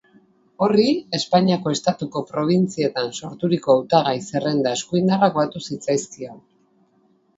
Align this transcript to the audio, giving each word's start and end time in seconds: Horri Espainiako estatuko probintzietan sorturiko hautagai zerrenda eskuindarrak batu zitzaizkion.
Horri 0.67 0.85
Espainiako 1.17 1.73
estatuko 1.75 2.23
probintzietan 2.31 3.13
sorturiko 3.19 3.75
hautagai 3.75 4.17
zerrenda 4.31 4.75
eskuindarrak 4.79 5.37
batu 5.41 5.63
zitzaizkion. 5.69 6.45